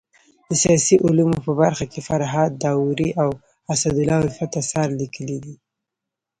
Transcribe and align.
د 0.49 0.51
سیاسي 0.61 0.95
علومو 1.05 1.37
په 1.45 1.51
برخه 1.61 1.85
کي 1.91 1.99
فرهاد 2.07 2.51
داوري 2.63 3.09
او 3.23 3.29
اسدالله 3.73 4.17
الفت 4.25 4.51
اثار 4.61 4.87
ليکلي 5.01 5.37
دي. 5.45 5.55